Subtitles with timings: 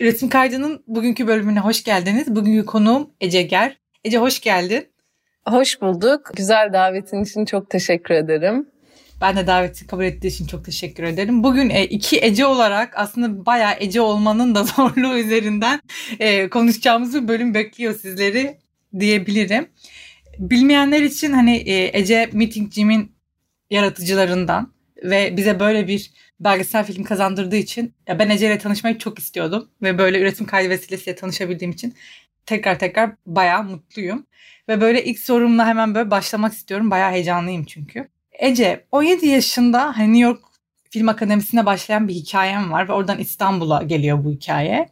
[0.00, 2.36] Üretim Kaydı'nın bugünkü bölümüne hoş geldiniz.
[2.36, 3.76] Bugünkü konuğum Ece Ger.
[4.04, 4.88] Ece hoş geldin.
[5.44, 6.30] Hoş bulduk.
[6.36, 8.68] Güzel davetin için çok teşekkür ederim.
[9.20, 11.44] Ben de daveti kabul ettiği için çok teşekkür ederim.
[11.44, 15.80] Bugün e, iki Ece olarak aslında bayağı Ece olmanın da zorluğu üzerinden
[16.18, 18.58] e, konuşacağımız bir bölüm bekliyor sizleri
[19.00, 19.68] diyebilirim.
[20.38, 23.12] Bilmeyenler için hani e, Ece Meeting Jim'in
[23.70, 29.18] yaratıcılarından ve bize böyle bir belgesel film kazandırdığı için ya ben Ece ile tanışmayı çok
[29.18, 31.94] istiyordum ve böyle üretim kaydı vesilesiyle tanışabildiğim için
[32.46, 34.26] tekrar tekrar bayağı mutluyum.
[34.68, 36.90] Ve böyle ilk sorumla hemen böyle başlamak istiyorum.
[36.90, 38.08] Bayağı heyecanlıyım çünkü.
[38.32, 40.40] Ece 17 yaşında hani New York
[40.90, 44.88] Film Akademisi'ne başlayan bir hikayem var ve oradan İstanbul'a geliyor bu hikaye.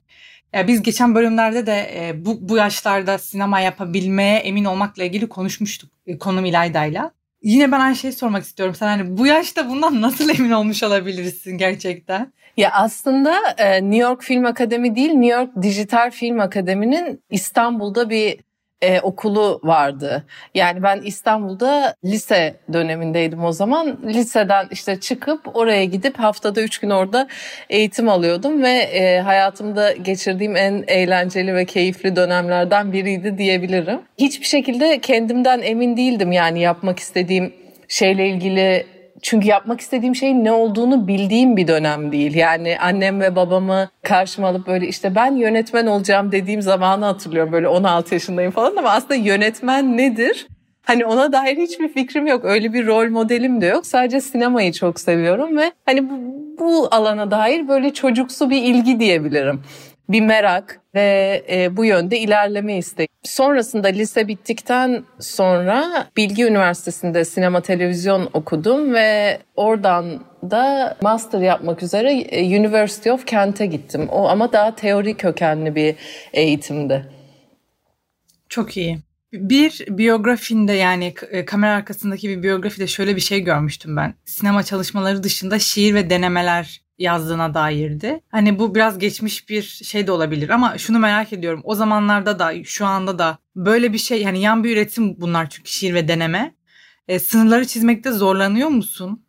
[0.52, 5.90] Ya biz geçen bölümlerde de e, bu, bu yaşlarda sinema yapabilmeye emin olmakla ilgili konuşmuştuk
[6.06, 7.10] e, konum İlayda'yla.
[7.42, 8.74] Yine ben aynı şeyi sormak istiyorum.
[8.74, 12.32] Sen hani bu yaşta bundan nasıl emin olmuş olabilirsin gerçekten?
[12.56, 18.38] Ya aslında e, New York Film Akademi değil, New York Dijital Film Akademi'nin İstanbul'da bir
[18.82, 20.24] e, okulu vardı.
[20.54, 23.98] Yani ben İstanbul'da lise dönemindeydim o zaman.
[24.04, 27.28] Liseden işte çıkıp oraya gidip haftada üç gün orada
[27.70, 34.00] eğitim alıyordum ve e, hayatımda geçirdiğim en eğlenceli ve keyifli dönemlerden biriydi diyebilirim.
[34.18, 37.54] Hiçbir şekilde kendimden emin değildim yani yapmak istediğim
[37.88, 38.95] şeyle ilgili
[39.26, 42.34] çünkü yapmak istediğim şeyin ne olduğunu bildiğim bir dönem değil.
[42.34, 47.52] Yani annem ve babamı karşıma alıp böyle işte ben yönetmen olacağım dediğim zamanı hatırlıyorum.
[47.52, 50.46] Böyle 16 yaşındayım falan ama aslında yönetmen nedir?
[50.82, 52.44] Hani ona dair hiçbir fikrim yok.
[52.44, 53.86] Öyle bir rol modelim de yok.
[53.86, 56.14] Sadece sinemayı çok seviyorum ve hani bu,
[56.58, 59.62] bu alana dair böyle çocuksu bir ilgi diyebilirim
[60.08, 63.08] bir merak ve e, bu yönde ilerleme isteği.
[63.22, 72.12] Sonrasında lise bittikten sonra Bilgi Üniversitesi'nde sinema televizyon okudum ve oradan da master yapmak üzere
[72.12, 74.08] e, University of Kent'e gittim.
[74.08, 75.94] O ama daha teori kökenli bir
[76.32, 77.06] eğitimdi.
[78.48, 78.98] Çok iyi.
[79.32, 84.14] Bir biyografinde yani e, kamera arkasındaki bir biyografide şöyle bir şey görmüştüm ben.
[84.24, 88.20] Sinema çalışmaları dışında şiir ve denemeler yazdığına dairdi.
[88.28, 91.60] Hani bu biraz geçmiş bir şey de olabilir ama şunu merak ediyorum.
[91.64, 95.70] O zamanlarda da şu anda da böyle bir şey hani yan bir üretim bunlar çünkü
[95.70, 96.54] şiir ve deneme.
[97.08, 99.22] E, sınırları çizmekte zorlanıyor musun?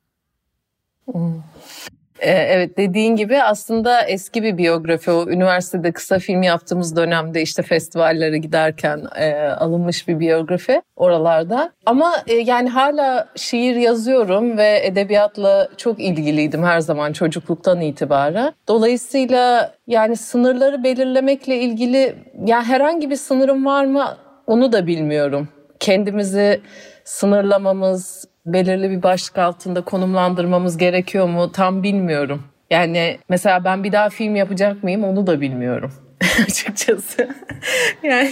[2.20, 7.64] Ee, evet dediğin gibi aslında eski bir biyografi o üniversitede kısa film yaptığımız dönemde işte
[7.64, 11.72] festivallere giderken e, alınmış bir biyografi oralarda.
[11.86, 18.54] Ama e, yani hala şiir yazıyorum ve edebiyatla çok ilgiliydim her zaman çocukluktan itibaren.
[18.68, 24.18] Dolayısıyla yani sınırları belirlemekle ilgili ya herhangi bir sınırım var mı
[24.48, 25.48] onu da bilmiyorum.
[25.80, 26.62] Kendimizi
[27.04, 32.44] sınırlamamız, belirli bir başlık altında konumlandırmamız gerekiyor mu tam bilmiyorum.
[32.70, 35.94] Yani mesela ben bir daha film yapacak mıyım onu da bilmiyorum
[36.48, 37.30] açıkçası.
[38.04, 38.32] yani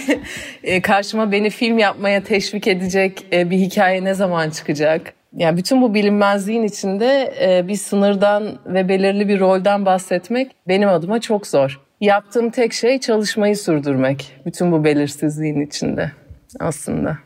[0.62, 5.12] e, karşıma beni film yapmaya teşvik edecek e, bir hikaye ne zaman çıkacak?
[5.32, 11.20] Yani bütün bu bilinmezliğin içinde e, bir sınırdan ve belirli bir rolden bahsetmek benim adıma
[11.20, 11.80] çok zor.
[12.00, 14.32] Yaptığım tek şey çalışmayı sürdürmek.
[14.46, 16.12] Bütün bu belirsizliğin içinde
[16.60, 17.18] aslında.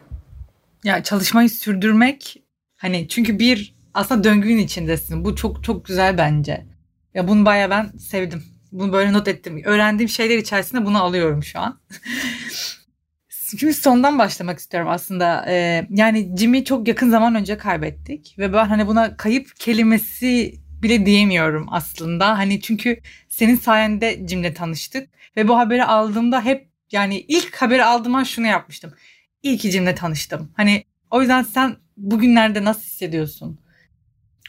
[0.85, 2.43] Ya çalışmayı sürdürmek
[2.81, 5.25] Hani çünkü bir aslında döngünün içindesin.
[5.25, 6.67] Bu çok çok güzel bence.
[7.15, 8.45] Ya bunu baya ben sevdim.
[8.73, 9.63] Bunu böyle not ettim.
[9.65, 11.81] Öğrendiğim şeyler içerisinde bunu alıyorum şu an.
[13.29, 15.45] Şimdi sondan başlamak istiyorum aslında.
[15.49, 21.07] Ee, yani Jimmy çok yakın zaman önce kaybettik ve ben hani buna kayıp kelimesi bile
[21.07, 22.39] diyemiyorum aslında.
[22.39, 28.25] Hani çünkü senin sayende Jim'le tanıştık ve bu haberi aldığımda hep yani ilk haberi aldığımda
[28.25, 28.95] şunu yapmıştım.
[29.43, 30.53] İyi ki Jim'le tanıştım.
[30.57, 33.59] Hani o yüzden sen bugünlerde nasıl hissediyorsun?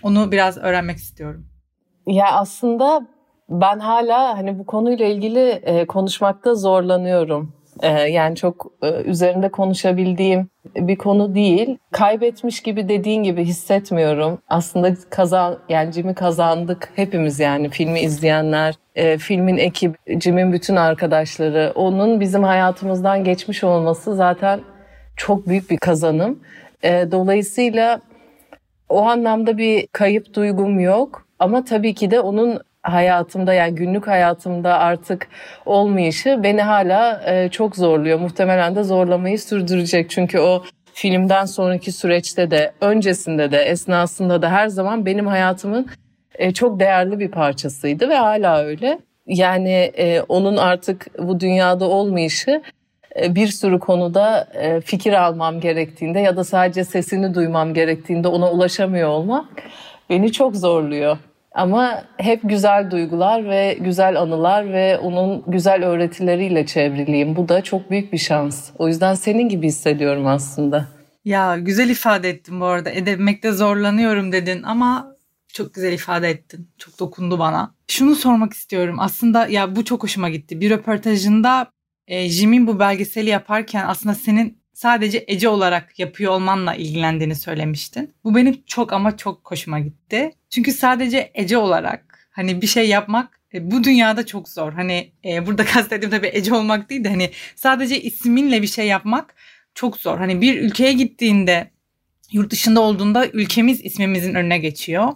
[0.03, 1.45] Onu biraz öğrenmek istiyorum.
[2.07, 3.07] Ya aslında
[3.49, 7.53] ben hala hani bu konuyla ilgili e, konuşmakta zorlanıyorum.
[7.81, 11.77] E, yani çok e, üzerinde konuşabildiğim bir konu değil.
[11.91, 14.39] Kaybetmiş gibi dediğin gibi hissetmiyorum.
[14.47, 21.71] Aslında kazan yani Jim'i kazandık hepimiz yani filmi izleyenler, e, filmin ekibi, Jim'in bütün arkadaşları,
[21.75, 24.59] onun bizim hayatımızdan geçmiş olması zaten
[25.17, 26.39] çok büyük bir kazanım.
[26.83, 28.01] E, dolayısıyla
[28.89, 31.25] o anlamda bir kayıp duygum yok.
[31.39, 35.27] Ama tabii ki de onun hayatımda yani günlük hayatımda artık
[35.65, 38.19] olmayışı beni hala e, çok zorluyor.
[38.19, 40.09] Muhtemelen de zorlamayı sürdürecek.
[40.09, 40.63] Çünkü o
[40.93, 45.87] filmden sonraki süreçte de öncesinde de esnasında da her zaman benim hayatımın
[46.35, 48.99] e, çok değerli bir parçasıydı ve hala öyle.
[49.27, 49.91] Yani
[50.29, 52.61] onun artık bu dünyada olmayışı
[53.29, 59.09] bir sürü konuda e, fikir almam gerektiğinde ya da sadece sesini duymam gerektiğinde ona ulaşamıyor
[59.09, 59.45] olmak
[60.09, 61.17] beni çok zorluyor.
[61.55, 67.35] Ama hep güzel duygular ve güzel anılar ve onun güzel öğretileriyle çevriliyim.
[67.35, 68.69] Bu da çok büyük bir şans.
[68.77, 70.87] O yüzden senin gibi hissediyorum aslında.
[71.25, 72.89] Ya güzel ifade ettin bu arada.
[72.89, 75.15] Edemekte zorlanıyorum dedin ama
[75.53, 76.69] çok güzel ifade ettin.
[76.77, 77.75] Çok dokundu bana.
[77.87, 78.95] Şunu sormak istiyorum.
[78.99, 80.61] Aslında ya bu çok hoşuma gitti.
[80.61, 81.71] Bir röportajında
[82.07, 88.13] e, Jim'in bu belgeseli yaparken aslında senin sadece Ece olarak yapıyor olmanla ilgilendiğini söylemiştin.
[88.23, 90.31] Bu benim çok ama çok hoşuma gitti.
[90.49, 94.73] Çünkü sadece Ece olarak hani bir şey yapmak e, bu dünyada çok zor.
[94.73, 99.35] Hani e, burada kastettiğim tabii Ece olmak değil de hani sadece isminle bir şey yapmak
[99.75, 100.17] çok zor.
[100.17, 101.71] Hani bir ülkeye gittiğinde
[102.31, 105.11] yurt dışında olduğunda ülkemiz ismimizin önüne geçiyor.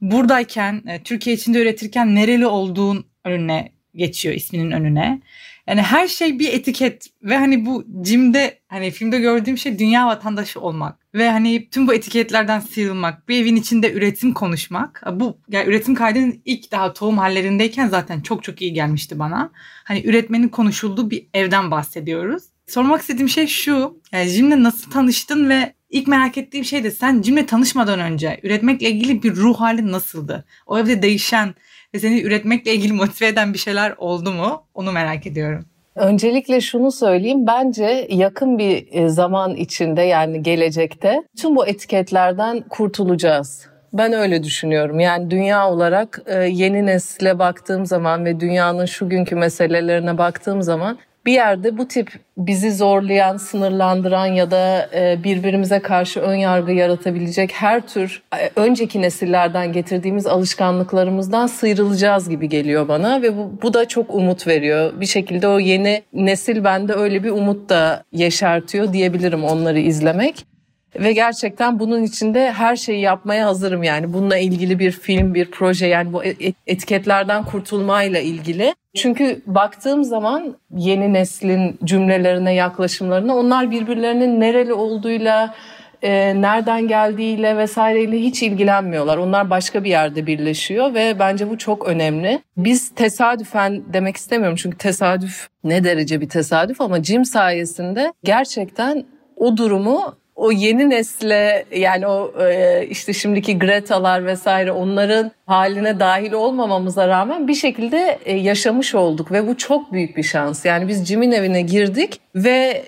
[0.00, 5.20] Buradayken e, Türkiye içinde üretirken nereli olduğun önüne geçiyor isminin önüne.
[5.68, 10.60] Yani her şey bir etiket ve hani bu Jim'de hani filmde gördüğüm şey dünya vatandaşı
[10.60, 15.02] olmak ve hani tüm bu etiketlerden sıyrılmak, bir evin içinde üretim konuşmak.
[15.12, 19.50] Bu yani üretim kaydının ilk daha tohum hallerindeyken zaten çok çok iyi gelmişti bana.
[19.84, 22.42] Hani üretmenin konuşulduğu bir evden bahsediyoruz.
[22.66, 24.00] Sormak istediğim şey şu.
[24.12, 28.90] Yani Jim'le nasıl tanıştın ve ilk merak ettiğim şey de sen Jim'le tanışmadan önce üretmekle
[28.90, 30.44] ilgili bir ruh halin nasıldı?
[30.66, 31.54] O evde değişen
[31.94, 34.62] ve seni üretmekle ilgili motive eden bir şeyler oldu mu?
[34.74, 35.64] Onu merak ediyorum.
[35.96, 37.46] Öncelikle şunu söyleyeyim.
[37.46, 43.68] Bence yakın bir e, zaman içinde yani gelecekte tüm bu etiketlerden kurtulacağız.
[43.92, 45.00] Ben öyle düşünüyorum.
[45.00, 50.98] Yani dünya olarak e, yeni nesle baktığım zaman ve dünyanın şu günkü meselelerine baktığım zaman
[51.28, 57.52] bir yerde bu tip bizi zorlayan, sınırlandıran ya da e, birbirimize karşı ön yargı yaratabilecek
[57.52, 63.88] her tür e, önceki nesillerden getirdiğimiz alışkanlıklarımızdan sıyrılacağız gibi geliyor bana ve bu, bu da
[63.88, 64.92] çok umut veriyor.
[65.00, 70.47] Bir şekilde o yeni nesil bende öyle bir umut da yeşertiyor diyebilirim onları izlemek.
[70.96, 74.12] Ve gerçekten bunun içinde her şeyi yapmaya hazırım yani.
[74.12, 76.22] Bununla ilgili bir film, bir proje yani bu
[76.66, 78.74] etiketlerden kurtulmayla ilgili.
[78.96, 85.54] Çünkü baktığım zaman yeni neslin cümlelerine, yaklaşımlarına onlar birbirlerinin nereli olduğuyla,
[86.02, 89.16] e, nereden geldiğiyle vesaireyle hiç ilgilenmiyorlar.
[89.16, 92.42] Onlar başka bir yerde birleşiyor ve bence bu çok önemli.
[92.56, 99.04] Biz tesadüfen demek istemiyorum çünkü tesadüf ne derece bir tesadüf ama Jim sayesinde gerçekten
[99.36, 106.32] o durumu o yeni nesle yani o e, işte şimdiki Greta'lar vesaire onların haline dahil
[106.32, 110.64] olmamamıza rağmen bir şekilde e, yaşamış olduk ve bu çok büyük bir şans.
[110.64, 112.84] Yani biz Jim'in evine girdik ve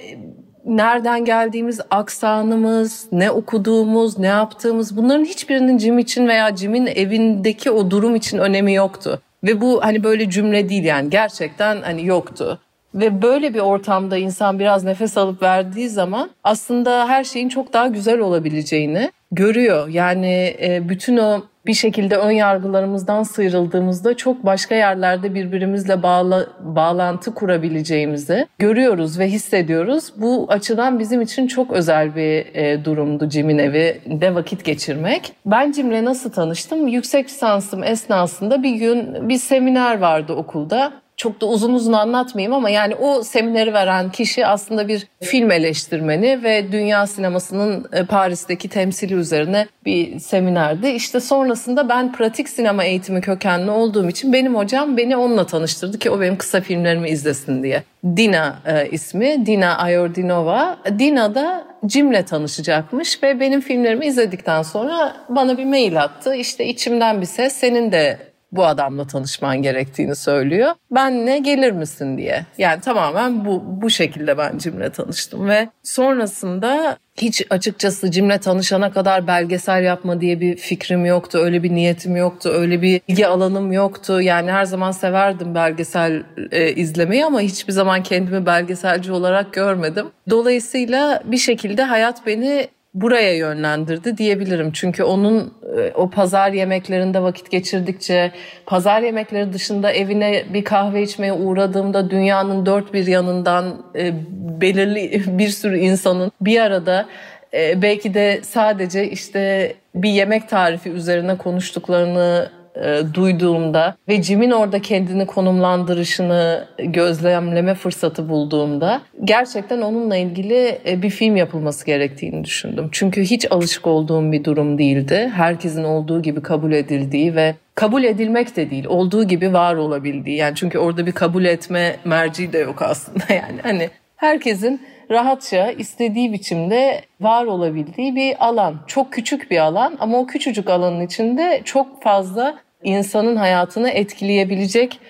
[0.64, 7.90] nereden geldiğimiz, aksanımız, ne okuduğumuz, ne yaptığımız bunların hiçbirinin Jim için veya Jim'in evindeki o
[7.90, 9.22] durum için önemi yoktu.
[9.44, 12.60] Ve bu hani böyle cümle değil yani gerçekten hani yoktu.
[12.94, 17.86] Ve böyle bir ortamda insan biraz nefes alıp verdiği zaman aslında her şeyin çok daha
[17.86, 19.88] güzel olabileceğini görüyor.
[19.88, 27.34] Yani e, bütün o bir şekilde ön yargılarımızdan sıyrıldığımızda çok başka yerlerde birbirimizle bağla, bağlantı
[27.34, 30.12] kurabileceğimizi görüyoruz ve hissediyoruz.
[30.16, 35.32] Bu açıdan bizim için çok özel bir e, durumdu Jim'in evinde vakit geçirmek.
[35.46, 36.88] Ben Jim'le nasıl tanıştım?
[36.88, 42.70] Yüksek lisansım esnasında bir gün bir seminer vardı okulda çok da uzun uzun anlatmayayım ama
[42.70, 49.14] yani o semineri veren kişi aslında bir film eleştirmeni ve dünya sinemasının e, Paris'teki temsili
[49.14, 50.88] üzerine bir seminerdi.
[50.88, 56.10] İşte sonrasında ben pratik sinema eğitimi kökenli olduğum için benim hocam beni onunla tanıştırdı ki
[56.10, 57.82] o benim kısa filmlerimi izlesin diye.
[58.04, 60.78] Dina e, ismi, Dina Ayordinova.
[60.98, 66.34] Dina da Jim'le tanışacakmış ve benim filmlerimi izledikten sonra bana bir mail attı.
[66.34, 70.70] İşte içimden bir ses senin de bu adamla tanışman gerektiğini söylüyor.
[70.90, 72.46] Ben ne gelir misin diye.
[72.58, 79.26] Yani tamamen bu bu şekilde ben Cim'le tanıştım ve sonrasında hiç açıkçası Cim'le tanışana kadar
[79.26, 81.38] belgesel yapma diye bir fikrim yoktu.
[81.38, 82.48] Öyle bir niyetim yoktu.
[82.48, 84.20] Öyle bir ilgi alanım yoktu.
[84.20, 90.06] Yani her zaman severdim belgesel e, izlemeyi ama hiçbir zaman kendimi belgeselci olarak görmedim.
[90.30, 94.72] Dolayısıyla bir şekilde hayat beni buraya yönlendirdi diyebilirim.
[94.72, 98.32] Çünkü onun e, o pazar yemeklerinde vakit geçirdikçe,
[98.66, 104.12] pazar yemekleri dışında evine bir kahve içmeye uğradığımda dünyanın dört bir yanından e,
[104.60, 107.06] belirli bir sürü insanın bir arada
[107.54, 114.82] e, belki de sadece işte bir yemek tarifi üzerine konuştuklarını e, duyduğumda ve Jim'in orada
[114.82, 122.88] kendini konumlandırışını gözlemleme fırsatı bulduğumda gerçekten onunla ilgili e, bir film yapılması gerektiğini düşündüm.
[122.92, 125.30] Çünkü hiç alışık olduğum bir durum değildi.
[125.34, 130.36] Herkesin olduğu gibi kabul edildiği ve kabul edilmek de değil, olduğu gibi var olabildiği.
[130.36, 133.60] Yani çünkü orada bir kabul etme merci de yok aslında yani.
[133.62, 138.76] Hani herkesin rahatça istediği biçimde var olabildiği bir alan.
[138.86, 145.00] Çok küçük bir alan ama o küçücük alanın içinde çok fazla insanın hayatını etkileyebilecek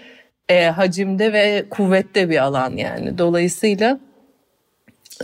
[0.48, 3.18] e, hacimde ve kuvvette bir alan yani.
[3.18, 4.00] Dolayısıyla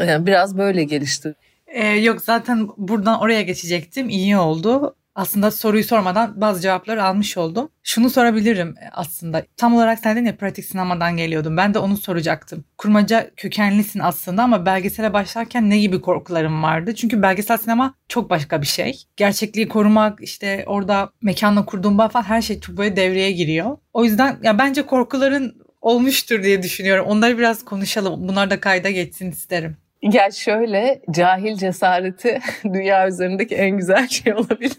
[0.01, 1.35] e, biraz böyle gelişti.
[1.67, 4.09] Ee, yok zaten buradan oraya geçecektim.
[4.09, 4.97] İyi oldu.
[5.17, 7.69] Aslında soruyu sormadan bazı cevapları almış oldum.
[7.83, 9.43] Şunu sorabilirim aslında.
[9.57, 11.57] Tam olarak sen dedin ya pratik sinemadan geliyordum.
[11.57, 12.65] Ben de onu soracaktım.
[12.79, 16.95] Kurmaca kökenlisin aslında ama belgesele başlarken ne gibi korkularım vardı?
[16.95, 19.03] Çünkü belgesel sinema çok başka bir şey.
[19.17, 23.77] Gerçekliği korumak, işte orada mekanla kurduğun bağ falan her şey çok böyle devreye giriyor.
[23.93, 27.07] O yüzden ya bence korkuların olmuştur diye düşünüyorum.
[27.07, 28.29] Onları biraz konuşalım.
[28.29, 29.77] Bunlar da kayda geçsin isterim.
[30.03, 34.77] Ya şöyle cahil cesareti dünya üzerindeki en güzel şey olabilir.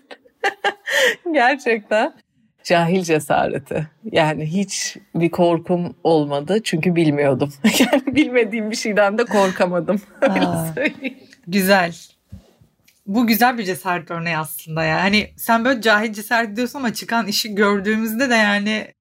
[1.33, 2.13] Gerçekten
[2.67, 3.87] cahil cesareti.
[4.11, 7.53] Yani hiç bir korkum olmadı çünkü bilmiyordum.
[7.79, 10.01] Yani bilmediğim bir şeyden de korkamadım.
[10.21, 10.65] Aa,
[11.47, 11.95] güzel.
[13.05, 15.01] Bu güzel bir cesaret örneği aslında ya.
[15.03, 18.93] Hani sen böyle cahil cesaret diyorsun ama çıkan işi gördüğümüzde de yani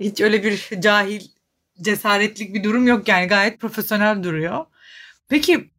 [0.00, 1.20] hiç öyle bir cahil
[1.82, 4.64] cesaretlik bir durum yok yani gayet profesyonel duruyor.
[5.28, 5.69] Peki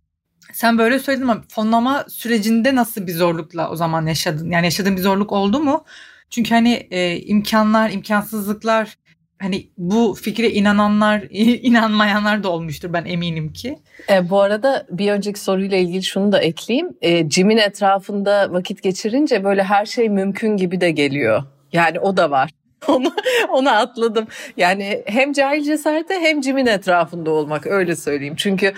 [0.54, 4.52] sen böyle söyledin ama fonlama sürecinde nasıl bir zorlukla o zaman yaşadın?
[4.52, 5.86] Yani yaşadığın bir zorluk oldu mu?
[6.30, 8.98] Çünkü hani e, imkanlar, imkansızlıklar
[9.42, 11.24] hani bu fikre inananlar,
[11.62, 13.80] inanmayanlar da olmuştur ben eminim ki.
[14.10, 16.90] E, bu arada bir önceki soruyla ilgili şunu da ekleyeyim.
[17.02, 21.44] E, Jim'in etrafında vakit geçirince böyle her şey mümkün gibi de geliyor.
[21.74, 22.50] Yani o da var.
[22.88, 23.14] onu,
[23.50, 24.28] onu atladım.
[24.58, 28.36] Yani hem cahil cesarete hem Jim'in etrafında olmak öyle söyleyeyim.
[28.38, 28.74] Çünkü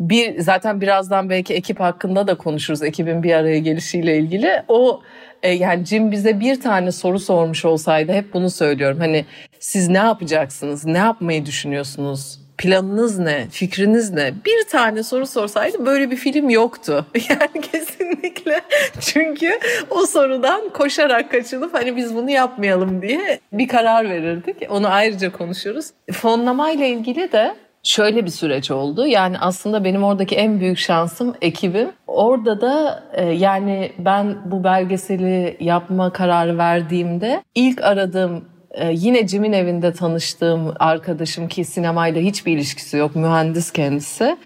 [0.00, 4.62] bir zaten birazdan belki ekip hakkında da konuşuruz ekibin bir araya gelişiyle ilgili.
[4.68, 5.02] O
[5.42, 8.98] e, yani Jim bize bir tane soru sormuş olsaydı hep bunu söylüyorum.
[9.00, 9.24] Hani
[9.58, 10.84] siz ne yapacaksınız?
[10.84, 12.38] Ne yapmayı düşünüyorsunuz?
[12.58, 13.46] Planınız ne?
[13.50, 14.34] Fikriniz ne?
[14.44, 17.06] Bir tane soru sorsaydı böyle bir film yoktu.
[17.30, 18.60] Yani kesinlikle.
[19.00, 19.58] Çünkü
[19.90, 24.56] o sorudan koşarak kaçılıp hani biz bunu yapmayalım diye bir karar verirdik.
[24.70, 25.90] Onu ayrıca konuşuruz.
[26.12, 27.54] Fonlamayla ilgili de
[27.88, 29.06] şöyle bir süreç oldu.
[29.06, 31.88] Yani aslında benim oradaki en büyük şansım ekibim.
[32.06, 39.52] Orada da e, yani ben bu belgeseli yapma kararı verdiğimde ilk aradığım e, yine Jim'in
[39.52, 43.16] evinde tanıştığım arkadaşım ki sinemayla hiçbir ilişkisi yok.
[43.16, 44.36] Mühendis kendisi.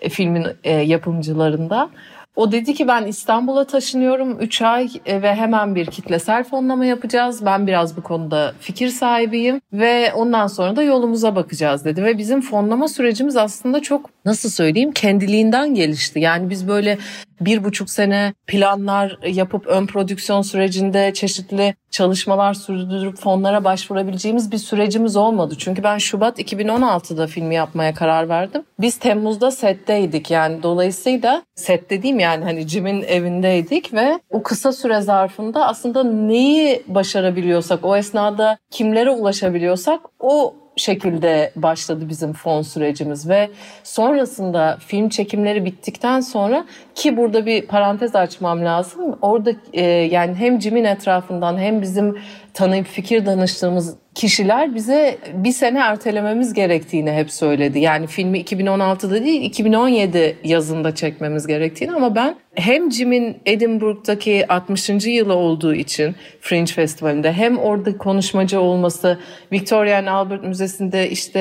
[0.00, 1.90] E, filmin e, yapımcılarında.
[2.38, 7.44] O dedi ki ben İstanbul'a taşınıyorum 3 ay e, ve hemen bir kitlesel fonlama yapacağız.
[7.44, 12.04] Ben biraz bu konuda fikir sahibiyim ve ondan sonra da yolumuza bakacağız dedi.
[12.04, 16.20] Ve bizim fonlama sürecimiz aslında çok nasıl söyleyeyim kendiliğinden gelişti.
[16.20, 16.98] Yani biz böyle
[17.40, 25.16] bir buçuk sene planlar yapıp ön prodüksiyon sürecinde çeşitli çalışmalar sürdürüp fonlara başvurabileceğimiz bir sürecimiz
[25.16, 25.54] olmadı.
[25.58, 28.62] Çünkü ben Şubat 2016'da filmi yapmaya karar verdim.
[28.80, 35.00] Biz Temmuz'da setteydik yani dolayısıyla set dediğim yani hani Jim'in evindeydik ve o kısa süre
[35.00, 43.50] zarfında aslında neyi başarabiliyorsak o esnada kimlere ulaşabiliyorsak o şekilde başladı bizim fon sürecimiz ve
[43.84, 49.18] sonrasında film çekimleri bittikten sonra ki burada bir parantez açmam lazım.
[49.22, 52.18] Orada e, yani hem Jim'in etrafından hem bizim
[52.58, 57.78] tanıyıp fikir danıştığımız kişiler bize bir sene ertelememiz gerektiğini hep söyledi.
[57.78, 64.88] Yani filmi 2016'da değil 2017 yazında çekmemiz gerektiğini ama ben hem Jim'in Edinburgh'daki 60.
[65.06, 69.18] yılı olduğu için Fringe Festivali'nde hem orada konuşmacı olması,
[69.52, 71.40] Victoria and Albert Müzesi'nde işte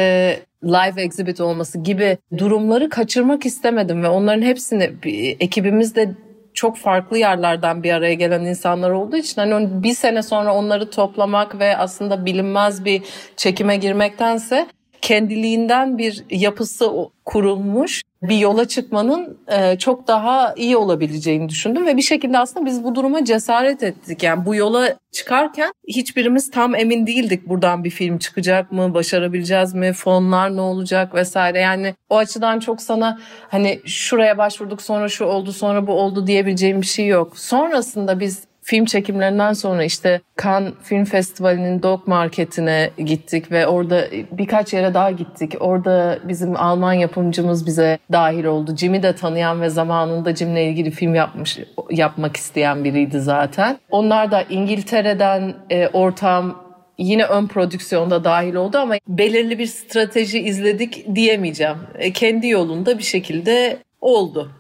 [0.64, 4.92] live exhibit olması gibi durumları kaçırmak istemedim ve onların hepsini
[5.40, 6.16] ekibimizde
[6.58, 11.60] çok farklı yerlerden bir araya gelen insanlar olduğu için hani bir sene sonra onları toplamak
[11.60, 13.04] ve aslında bilinmez bir
[13.36, 14.68] çekime girmektense
[15.02, 16.92] kendiliğinden bir yapısı
[17.26, 22.84] kurulmuş bir yola çıkmanın e, çok daha iyi olabileceğini düşündüm ve bir şekilde aslında biz
[22.84, 24.24] bu duruma cesaret ettik.
[24.24, 29.94] Yani bu yola çıkarken hiçbirimiz tam emin değildik buradan bir film çıkacak mı, başarabileceğiz mi,
[29.94, 31.60] fonlar ne olacak vesaire.
[31.60, 33.20] Yani o açıdan çok sana
[33.50, 37.40] hani şuraya başvurduk sonra şu oldu sonra bu oldu diyebileceğim bir şey yok.
[37.40, 44.74] Sonrasında biz film çekimlerinden sonra işte Cannes Film Festivali'nin Dog Market'ine gittik ve orada birkaç
[44.74, 45.54] yere daha gittik.
[45.60, 48.76] Orada bizim Alman yapımcımız bize dahil oldu.
[48.76, 51.60] Jim'i de tanıyan ve zamanında Jim'le ilgili film yapmış
[51.92, 53.78] yapmak isteyen biriydi zaten.
[53.92, 56.64] Onlar da İngiltere'den e, ortam
[56.98, 61.78] yine ön prodüksiyonda dahil oldu ama belirli bir strateji izledik diyemeyeceğim.
[61.96, 64.52] E, kendi yolunda bir şekilde oldu.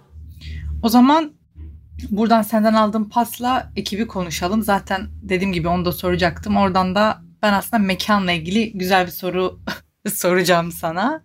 [0.83, 1.36] O zaman
[2.09, 4.61] Buradan senden aldığım pasla ekibi konuşalım.
[4.61, 6.57] Zaten dediğim gibi onu da soracaktım.
[6.57, 9.59] Oradan da ben aslında mekanla ilgili güzel bir soru
[10.13, 11.23] soracağım sana.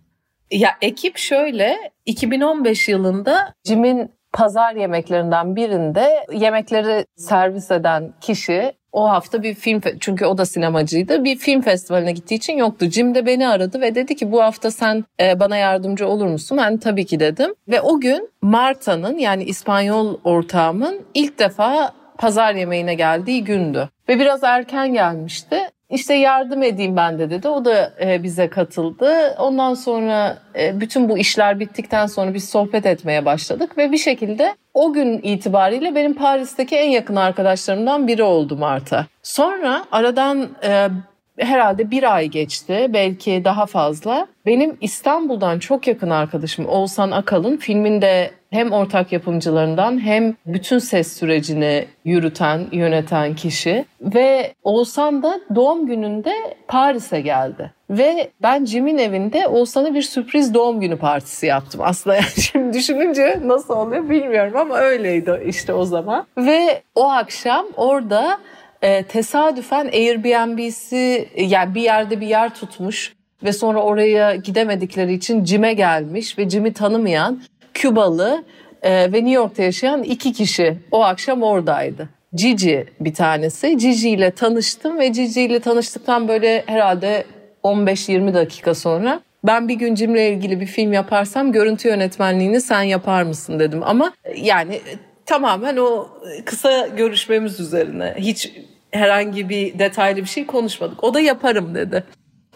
[0.51, 9.43] Ya ekip şöyle 2015 yılında Jim'in pazar yemeklerinden birinde yemekleri servis eden kişi o hafta
[9.43, 11.23] bir film çünkü o da sinemacıydı.
[11.23, 12.85] Bir film festivaline gittiği için yoktu.
[12.85, 16.57] Jim de beni aradı ve dedi ki bu hafta sen e, bana yardımcı olur musun?
[16.61, 17.53] Ben tabii ki dedim.
[17.67, 23.89] Ve o gün Marta'nın yani İspanyol ortağımın ilk defa pazar yemeğine geldiği gündü.
[24.09, 25.57] Ve biraz erken gelmişti.
[25.93, 27.47] İşte yardım edeyim ben de dedi.
[27.47, 29.35] O da e, bize katıldı.
[29.39, 34.55] Ondan sonra e, bütün bu işler bittikten sonra biz sohbet etmeye başladık ve bir şekilde
[34.73, 39.05] o gün itibariyle benim Paris'teki en yakın arkadaşlarımdan biri oldu Marta.
[39.23, 40.87] Sonra aradan e,
[41.37, 44.27] herhalde bir ay geçti belki daha fazla.
[44.45, 51.85] Benim İstanbul'dan çok yakın arkadaşım Oğuzhan Akalın filminde hem ortak yapımcılarından hem bütün ses sürecini
[52.05, 56.33] yürüten, yöneten kişi ve Oğuzhan da doğum gününde
[56.67, 57.71] Paris'e geldi.
[57.89, 61.81] Ve ben Jim'in evinde Oğuzhan'a bir sürpriz doğum günü partisi yaptım.
[61.83, 66.27] Aslında yani şimdi düşününce nasıl oluyor bilmiyorum ama öyleydi işte o zaman.
[66.37, 68.39] Ve o akşam orada
[68.83, 73.13] e, tesadüfen Airbnb'si yani bir yerde bir yer tutmuş
[73.43, 77.41] ve sonra oraya gidemedikleri için Jim'e gelmiş ve Jim'i tanımayan
[77.73, 78.43] Kübalı
[78.81, 82.09] e, ve New York'ta yaşayan iki kişi o akşam oradaydı.
[82.35, 83.77] Cici bir tanesi.
[83.77, 87.25] Cici ile tanıştım ve Cici ile tanıştıktan böyle herhalde
[87.63, 93.23] 15-20 dakika sonra ben bir gün Cim'le ilgili bir film yaparsam görüntü yönetmenliğini sen yapar
[93.23, 93.81] mısın dedim.
[93.83, 94.81] Ama yani
[95.25, 96.07] tamamen o
[96.45, 98.51] kısa görüşmemiz üzerine hiç
[98.93, 101.03] herhangi bir detaylı bir şey konuşmadık.
[101.03, 102.03] O da yaparım dedi.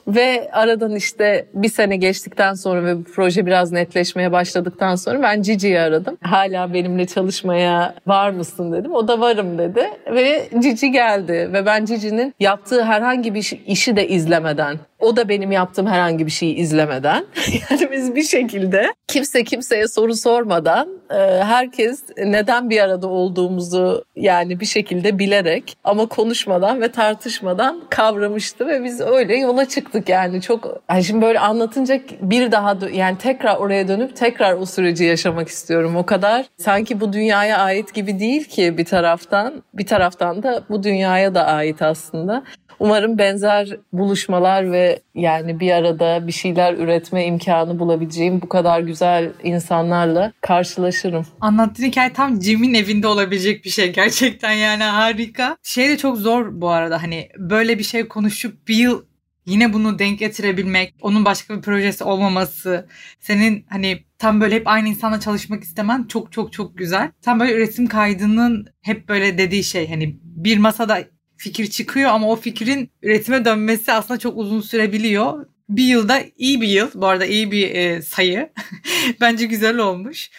[0.07, 5.41] Ve aradan işte bir sene geçtikten sonra ve bu proje biraz netleşmeye başladıktan sonra ben
[5.41, 6.17] Cici'yi aradım.
[6.21, 8.93] Hala benimle çalışmaya var mısın dedim.
[8.93, 14.07] O da varım dedi ve Cici geldi ve ben Cici'nin yaptığı herhangi bir işi de
[14.07, 17.25] izlemeden o da benim yaptığım herhangi bir şeyi izlemeden
[17.69, 24.59] yani biz bir şekilde kimse kimseye soru sormadan e, herkes neden bir arada olduğumuzu yani
[24.59, 30.81] bir şekilde bilerek ama konuşmadan ve tartışmadan kavramıştı ve biz öyle yola çıktık yani çok
[30.89, 35.95] yani şimdi böyle anlatınca bir daha yani tekrar oraya dönüp tekrar o süreci yaşamak istiyorum
[35.95, 40.83] o kadar sanki bu dünyaya ait gibi değil ki bir taraftan bir taraftan da bu
[40.83, 42.43] dünyaya da ait aslında.
[42.79, 49.31] Umarım benzer buluşmalar ve yani bir arada bir şeyler üretme imkanı bulabileceğim bu kadar güzel
[49.43, 51.25] insanlarla karşılaşırım.
[51.41, 55.57] Anlattığın hikaye tam Jim'in evinde olabilecek bir şey gerçekten yani harika.
[55.63, 59.01] Şey de çok zor bu arada hani böyle bir şey konuşup bir yıl
[59.47, 62.87] yine bunu denk getirebilmek, onun başka bir projesi olmaması,
[63.19, 67.11] senin hani tam böyle hep aynı insanla çalışmak istemen çok çok çok güzel.
[67.21, 71.03] Tam böyle üretim kaydının hep böyle dediği şey hani bir masada
[71.37, 75.45] fikir çıkıyor ama o fikrin üretime dönmesi aslında çok uzun sürebiliyor.
[75.69, 76.89] Bir yılda iyi bir yıl.
[76.95, 78.49] Bu arada iyi bir e, sayı.
[79.21, 80.29] Bence güzel olmuş.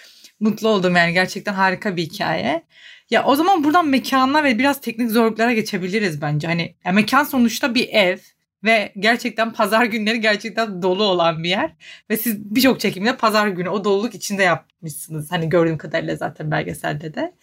[0.40, 2.62] Mutlu oldum yani gerçekten harika bir hikaye.
[3.10, 6.46] Ya o zaman buradan mekanla ve biraz teknik zorluklara geçebiliriz bence.
[6.46, 8.18] Hani mekan sonuçta bir ev
[8.64, 11.70] ve gerçekten pazar günleri gerçekten dolu olan bir yer.
[12.10, 15.32] Ve siz birçok çekimde pazar günü o doluluk içinde yapmışsınız.
[15.32, 17.34] Hani gördüğüm kadarıyla zaten belgeselde de.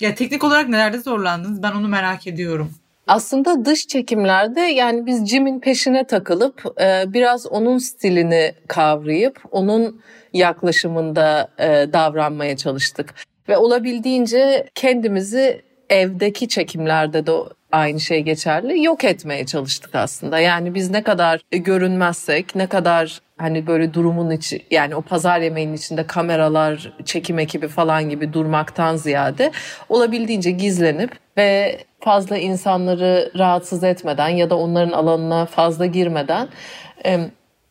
[0.00, 1.62] Ya teknik olarak nelerde zorlandınız?
[1.62, 2.74] Ben onu merak ediyorum.
[3.06, 10.00] Aslında dış çekimlerde yani biz Jim'in peşine takılıp e, biraz onun stilini kavrayıp onun
[10.32, 13.14] yaklaşımında e, davranmaya çalıştık.
[13.48, 17.32] Ve olabildiğince kendimizi evdeki çekimlerde de
[17.72, 18.84] aynı şey geçerli.
[18.84, 20.38] Yok etmeye çalıştık aslında.
[20.38, 25.74] Yani biz ne kadar görünmezsek, ne kadar hani böyle durumun içi yani o pazar yemeğinin
[25.74, 29.50] içinde kameralar, çekim ekibi falan gibi durmaktan ziyade
[29.88, 36.48] olabildiğince gizlenip ve fazla insanları rahatsız etmeden ya da onların alanına fazla girmeden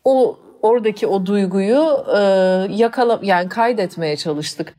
[0.04, 2.20] o oradaki o duyguyu e,
[2.70, 4.76] yakala yani kaydetmeye çalıştık.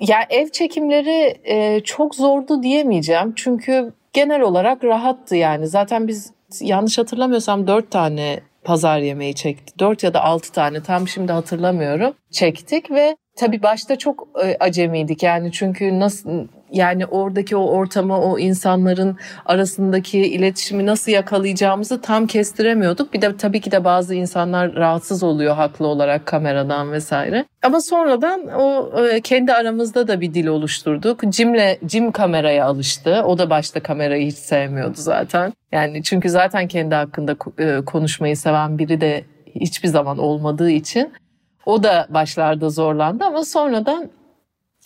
[0.00, 3.32] Yani ev çekimleri e, çok zordu diyemeyeceğim.
[3.36, 5.66] Çünkü genel olarak rahattı yani.
[5.66, 9.78] Zaten biz yanlış hatırlamıyorsam dört tane pazar yemeği çektik.
[9.78, 12.14] Dört ya da altı tane tam şimdi hatırlamıyorum.
[12.30, 18.38] Çektik ve tabii başta çok e, acemiydik yani çünkü nasıl yani oradaki o ortamı, o
[18.38, 23.14] insanların arasındaki iletişimi nasıl yakalayacağımızı tam kestiremiyorduk.
[23.14, 27.44] Bir de tabii ki de bazı insanlar rahatsız oluyor haklı olarak kameradan vesaire.
[27.62, 31.20] Ama sonradan o e, kendi aramızda da bir dil oluşturduk.
[31.32, 33.22] Jim'le Jim kameraya alıştı.
[33.26, 35.52] O da başta kamerayı hiç sevmiyordu zaten.
[35.72, 41.12] Yani çünkü zaten kendi hakkında e, konuşmayı seven biri de hiçbir zaman olmadığı için
[41.66, 44.10] o da başlarda zorlandı ama sonradan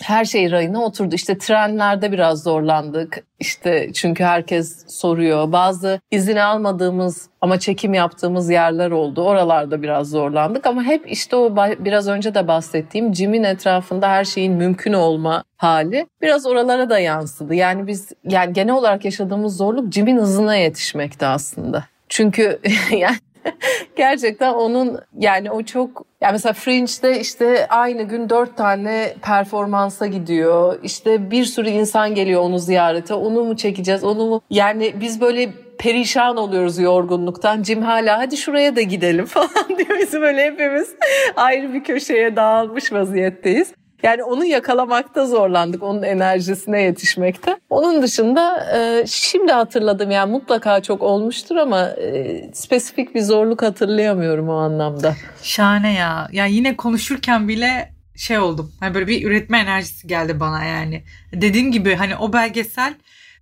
[0.03, 1.15] her şey rayına oturdu.
[1.15, 3.25] İşte trenlerde biraz zorlandık.
[3.39, 5.53] İşte çünkü herkes soruyor.
[5.53, 9.23] Bazı izin almadığımız ama çekim yaptığımız yerler oldu.
[9.23, 14.53] Oralarda biraz zorlandık ama hep işte o biraz önce de bahsettiğim Jim'in etrafında her şeyin
[14.53, 17.55] mümkün olma hali biraz oralara da yansıdı.
[17.55, 21.85] Yani biz yani genel olarak yaşadığımız zorluk Jim'in hızına yetişmekti aslında.
[22.09, 23.17] Çünkü yani
[23.97, 30.79] Gerçekten onun yani o çok yani mesela Fringe'de işte aynı gün dört tane performansa gidiyor.
[30.83, 33.15] İşte bir sürü insan geliyor onu ziyarete.
[33.15, 34.41] Onu mu çekeceğiz, onu mu?
[34.51, 37.63] Yani biz böyle perişan oluyoruz yorgunluktan.
[37.63, 39.99] Jim hala hadi şuraya da gidelim falan diyor.
[39.99, 40.95] Biz böyle hepimiz
[41.37, 43.73] ayrı bir köşeye dağılmış vaziyetteyiz.
[44.03, 47.57] Yani onu yakalamakta zorlandık, onun enerjisine yetişmekte.
[47.71, 54.49] Onun dışında e, şimdi hatırladım yani mutlaka çok olmuştur ama e, spesifik bir zorluk hatırlayamıyorum
[54.49, 55.15] o anlamda.
[55.43, 56.29] Şahane ya.
[56.33, 58.73] Ya yine konuşurken bile şey oldum.
[58.81, 61.03] Hani böyle bir üretme enerjisi geldi bana yani.
[61.33, 62.95] Dediğim gibi hani o belgesel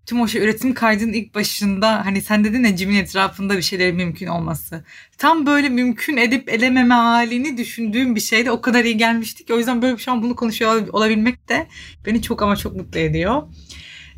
[0.06, 3.96] tüm o şey üretim kaydının ilk başında hani sen dedin ya Jim'in etrafında bir şeylerin
[3.96, 4.84] mümkün olması.
[5.18, 9.58] Tam böyle mümkün edip elememe halini düşündüğüm bir şeyde o kadar iyi gelmişti ki o
[9.58, 11.66] yüzden böyle şu an bunu konuşuyor olabilmek de
[12.06, 13.42] beni çok ama çok mutlu ediyor.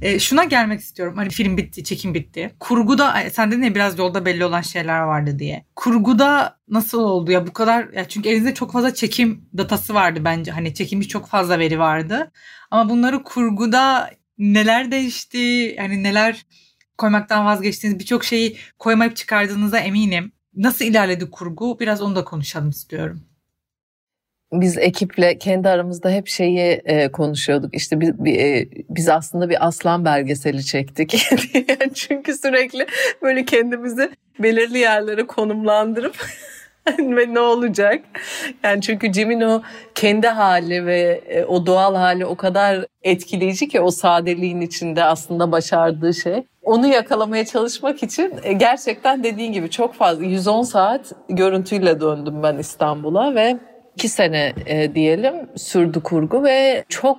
[0.03, 1.16] E, şuna gelmek istiyorum.
[1.16, 2.55] Hani film bitti, çekim bitti.
[2.61, 5.64] Kurguda sen dedin ya biraz yolda belli olan şeyler vardı diye.
[5.77, 10.51] Kurguda nasıl oldu ya bu kadar ya çünkü elinizde çok fazla çekim datası vardı bence.
[10.53, 12.33] Hani çekilmiş çok fazla veri vardı.
[12.70, 15.75] Ama bunları kurguda neler değişti?
[15.79, 16.46] Yani neler
[16.99, 20.33] koymaktan vazgeçtiğiniz birçok şeyi koymayıp çıkardığınıza eminim.
[20.55, 21.81] Nasıl ilerledi kurgu?
[21.81, 23.20] Biraz onu da konuşalım istiyorum.
[24.53, 27.75] Biz ekiple kendi aramızda hep şeyi e, konuşuyorduk.
[27.75, 31.11] İşte biz, bir, e, biz aslında bir aslan belgeseli çektik.
[31.94, 32.87] Çünkü sürekli
[33.22, 36.16] böyle kendimizi belirli yerlere konumlandırıp
[36.99, 38.05] ve ne olacak?
[38.64, 39.62] Yani çünkü Jim'in o
[39.94, 45.53] kendi hali ve e, o doğal hali o kadar etkileyici ki o sadeliğin içinde aslında
[45.53, 46.44] başardığı şey.
[46.62, 52.59] Onu yakalamaya çalışmak için e, gerçekten dediğin gibi çok fazla 110 saat görüntüyle döndüm ben
[52.59, 53.57] İstanbul'a ve
[53.94, 57.18] iki sene e, diyelim sürdü kurgu ve çok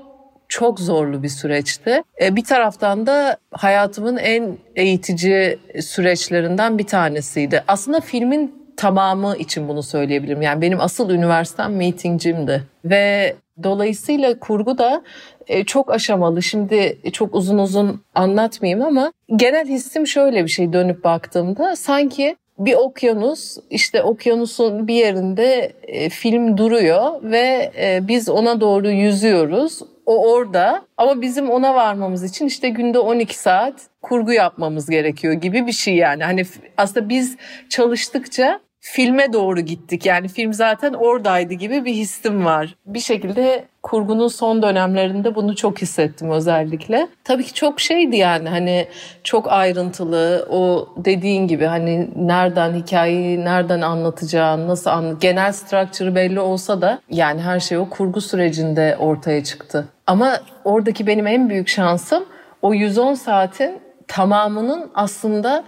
[0.50, 2.04] çok zorlu bir süreçti.
[2.22, 7.64] Bir taraftan da hayatımın en eğitici süreçlerinden bir tanesiydi.
[7.68, 10.42] Aslında filmin tamamı için bunu söyleyebilirim.
[10.42, 12.64] Yani benim asıl üniversitem meetingcimdi.
[12.86, 15.04] Ve dolayısıyla kurgu da
[15.48, 16.44] e, çok aşamalı.
[16.44, 22.74] Şimdi çok uzun uzun anlatmayayım ama genel hissim şöyle bir şey dönüp baktığımda sanki bir
[22.74, 29.82] okyanus işte okyanusun bir yerinde e, film duruyor ve e, biz ona doğru yüzüyoruz.
[30.06, 35.68] O orada ama bizim ona varmamız için işte günde 12 saat kurgu yapmamız gerekiyor gibi
[35.68, 36.24] bir şey yani.
[36.24, 36.44] Hani
[36.78, 37.38] aslında biz
[37.70, 38.60] çalıştıkça
[38.92, 40.06] filme doğru gittik.
[40.06, 42.76] Yani film zaten oradaydı gibi bir hissim var.
[42.86, 47.08] Bir şekilde kurgunun son dönemlerinde bunu çok hissettim özellikle.
[47.24, 48.88] Tabii ki çok şeydi yani hani
[49.24, 56.40] çok ayrıntılı o dediğin gibi hani nereden hikayeyi nereden anlatacağın nasıl anlat genel structure belli
[56.40, 59.88] olsa da yani her şey o kurgu sürecinde ortaya çıktı.
[60.08, 62.26] Ama oradaki benim en büyük şansım
[62.62, 65.64] o 110 saatin tamamının aslında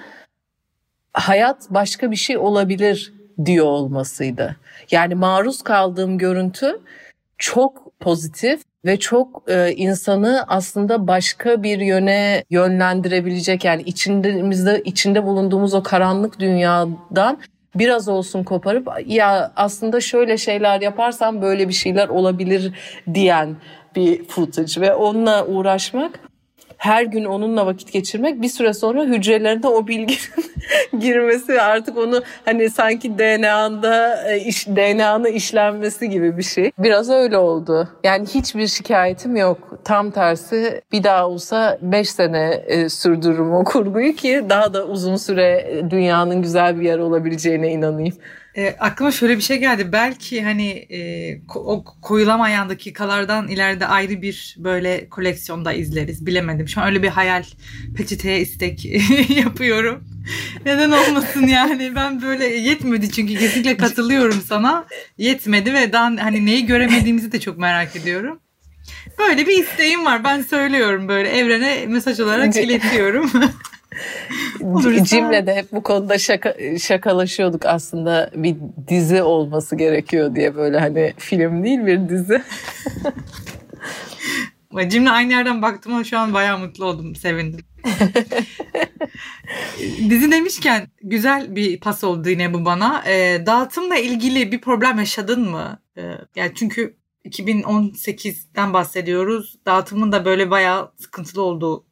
[1.14, 3.14] hayat başka bir şey olabilir
[3.46, 4.56] diyor olmasıydı.
[4.92, 6.80] Yani maruz kaldığım görüntü
[7.38, 15.74] çok pozitif ve çok e, insanı aslında başka bir yöne yönlendirebilecek yani içinde içinde bulunduğumuz
[15.74, 17.38] o karanlık dünyadan
[17.76, 22.74] biraz olsun koparıp ya aslında şöyle şeyler yaparsam böyle bir şeyler olabilir
[23.14, 23.56] diyen
[23.96, 26.20] bir footage ve onunla uğraşmak
[26.80, 30.20] her gün onunla vakit geçirmek bir süre sonra hücrelerinde o bilginin
[31.00, 36.72] girmesi ve artık onu hani sanki DNA'nda e, iş, DNA'nın işlenmesi gibi bir şey.
[36.78, 37.90] Biraz öyle oldu.
[38.04, 39.80] Yani hiçbir şikayetim yok.
[39.84, 45.16] Tam tersi bir daha olsa 5 sene e, sürdürürüm o kurguyu ki daha da uzun
[45.16, 48.16] süre dünyanın güzel bir yer olabileceğine inanayım.
[48.60, 49.92] E, aklıma şöyle bir şey geldi.
[49.92, 56.26] Belki hani e, o koyulamayan dakikalardan ileride ayrı bir böyle koleksiyonda izleriz.
[56.26, 56.68] Bilemedim.
[56.68, 57.44] Şu an öyle bir hayal
[57.98, 58.86] peçeteye istek
[59.30, 60.04] yapıyorum.
[60.66, 61.96] Neden olmasın yani?
[61.96, 64.86] Ben böyle yetmedi çünkü kesinlikle katılıyorum sana.
[65.18, 68.40] Yetmedi ve daha hani neyi göremediğimizi de çok merak ediyorum.
[69.20, 70.24] Böyle bir isteğim var.
[70.24, 73.32] Ben söylüyorum böyle evrene mesaj olarak iletiyorum.
[75.04, 78.56] Cim'le de hep bu konuda şaka, şakalaşıyorduk aslında bir
[78.88, 82.44] dizi olması gerekiyor diye böyle hani film değil bir dizi.
[84.88, 87.66] Cim'le aynı yerden baktım ama şu an bayağı mutlu oldum, sevindim.
[90.10, 93.04] dizi demişken güzel bir pas oldu yine bu bana.
[93.08, 95.80] E, dağıtımla ilgili bir problem yaşadın mı?
[95.98, 96.02] E,
[96.36, 99.60] yani çünkü 2018'den bahsediyoruz.
[99.66, 101.89] Dağıtımın da böyle bayağı sıkıntılı olduğu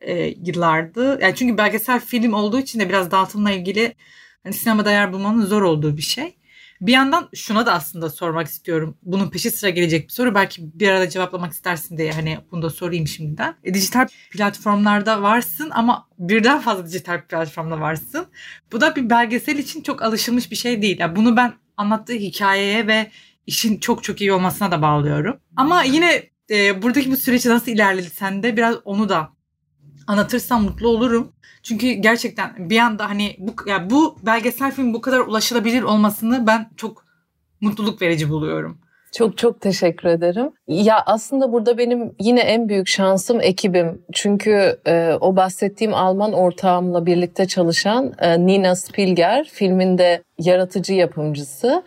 [0.00, 1.18] e, yıllardı.
[1.22, 3.94] Yani çünkü belgesel film olduğu için de biraz dağıtımla ilgili
[4.42, 6.36] hani sinemada yer bulmanın zor olduğu bir şey.
[6.80, 8.98] Bir yandan şuna da aslında sormak istiyorum.
[9.02, 10.34] Bunun peşi sıra gelecek bir soru.
[10.34, 13.54] Belki bir arada cevaplamak istersin diye hani bunu da sorayım şimdiden.
[13.64, 18.26] E, dijital platformlarda varsın ama birden fazla dijital platformda varsın.
[18.72, 20.96] Bu da bir belgesel için çok alışılmış bir şey değil.
[20.98, 23.10] Yani bunu ben anlattığı hikayeye ve
[23.46, 25.40] işin çok çok iyi olmasına da bağlıyorum.
[25.56, 29.35] Ama yine e, buradaki bu süreci nasıl ilerledi sen de biraz onu da
[30.06, 31.32] anlatırsam mutlu olurum.
[31.62, 36.70] Çünkü gerçekten bir anda hani bu ya bu belgesel film bu kadar ulaşılabilir olmasını ben
[36.76, 37.04] çok
[37.60, 38.78] mutluluk verici buluyorum.
[39.16, 40.50] Çok çok teşekkür ederim.
[40.68, 44.02] Ya aslında burada benim yine en büyük şansım ekibim.
[44.12, 51.82] Çünkü e, o bahsettiğim Alman ortağımla birlikte çalışan e, Nina Spilger filminde yaratıcı yapımcısı.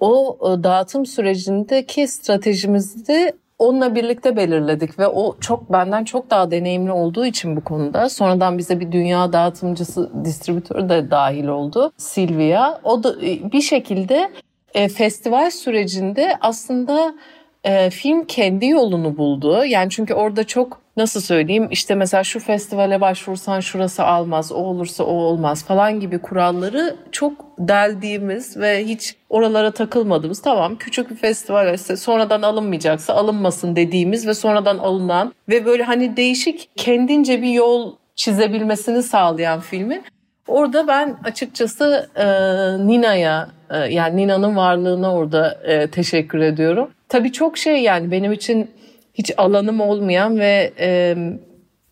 [0.00, 6.92] O e, dağıtım sürecindeki stratejimizi onunla birlikte belirledik ve o çok benden çok daha deneyimli
[6.92, 12.80] olduğu için bu konuda sonradan bize bir dünya dağıtımcısı distribütör de dahil oldu Silvia.
[12.84, 14.30] O da e, bir şekilde
[14.74, 17.14] e, festival sürecinde aslında
[17.64, 19.64] e, film kendi yolunu buldu.
[19.64, 25.04] Yani çünkü orada çok nasıl söyleyeyim işte mesela şu festivale başvursan şurası almaz, o olursa
[25.04, 31.74] o olmaz falan gibi kuralları çok deldiğimiz ve hiç oralara takılmadığımız tamam küçük bir festival
[31.74, 37.96] ise sonradan alınmayacaksa alınmasın dediğimiz ve sonradan alınan ve böyle hani değişik kendince bir yol
[38.16, 40.02] çizebilmesini sağlayan filmin
[40.50, 42.24] Orada ben açıkçası e,
[42.86, 46.90] Nina'ya e, yani Nina'nın varlığına orada e, teşekkür ediyorum.
[47.08, 48.70] Tabii çok şey yani benim için
[49.14, 51.16] hiç alanım olmayan ve e,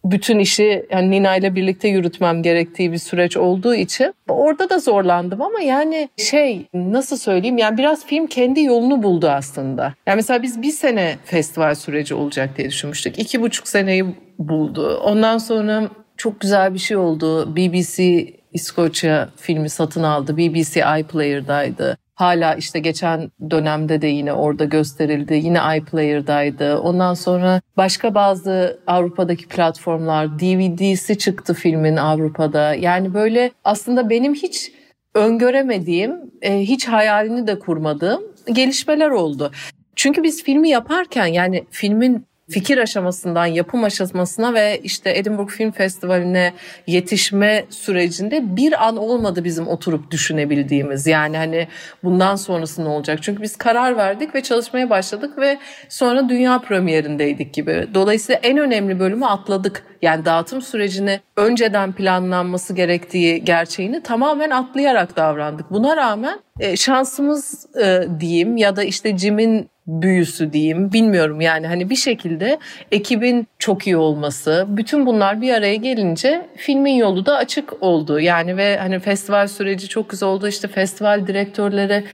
[0.04, 5.42] bütün işi yani Nina ile birlikte yürütmem gerektiği bir süreç olduğu için orada da zorlandım
[5.42, 9.94] ama yani şey nasıl söyleyeyim yani biraz film kendi yolunu buldu aslında.
[10.06, 13.18] Yani mesela biz bir sene festival süreci olacak diye düşünmüştük.
[13.18, 14.04] İki buçuk seneyi
[14.38, 15.00] buldu.
[15.04, 17.56] Ondan sonra çok güzel bir şey oldu.
[17.56, 20.36] BBC İskoçya filmi satın aldı.
[20.36, 21.98] BBC iPlayer'daydı.
[22.18, 25.34] Hala işte geçen dönemde de yine orada gösterildi.
[25.34, 26.78] Yine iPlayer'daydı.
[26.78, 32.74] Ondan sonra başka bazı Avrupa'daki platformlar DVD'si çıktı filmin Avrupa'da.
[32.74, 34.72] Yani böyle aslında benim hiç
[35.14, 39.52] öngöremediğim, e, hiç hayalini de kurmadığım gelişmeler oldu.
[39.96, 46.52] Çünkü biz filmi yaparken yani filmin fikir aşamasından yapım aşamasına ve işte Edinburgh Film Festivali'ne
[46.86, 51.06] yetişme sürecinde bir an olmadı bizim oturup düşünebildiğimiz.
[51.06, 51.68] Yani hani
[52.04, 53.18] bundan sonrası ne olacak?
[53.22, 55.58] Çünkü biz karar verdik ve çalışmaya başladık ve
[55.88, 57.88] sonra dünya premierindeydik gibi.
[57.94, 59.84] Dolayısıyla en önemli bölümü atladık.
[60.02, 65.70] Yani dağıtım sürecini önceden planlanması gerektiği gerçeğini tamamen atlayarak davrandık.
[65.70, 70.92] Buna rağmen e, şansımız e, diyeyim ya da işte Jim'in büyüsü diyeyim.
[70.92, 72.58] Bilmiyorum yani hani bir şekilde
[72.92, 78.20] ekibin çok iyi olması bütün bunlar bir araya gelince filmin yolu da açık oldu.
[78.20, 80.48] Yani ve hani festival süreci çok güzel oldu.
[80.48, 82.04] İşte festival direktörleri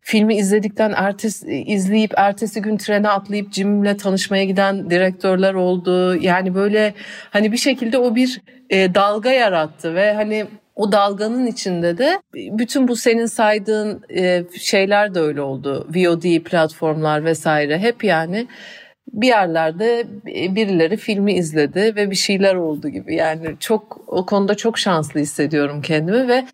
[0.00, 6.16] filmi izledikten ertesi izleyip ertesi gün trene atlayıp Jim'le tanışmaya giden direktörler oldu.
[6.16, 6.94] Yani böyle
[7.30, 12.88] hani bir şekilde o bir e, dalga yarattı ve hani o dalganın içinde de bütün
[12.88, 15.88] bu senin saydığın e, şeyler de öyle oldu.
[15.94, 18.46] VOD platformlar vesaire hep yani
[19.12, 23.14] bir yerlerde birileri filmi izledi ve bir şeyler oldu gibi.
[23.14, 26.44] Yani çok o konuda çok şanslı hissediyorum kendimi ve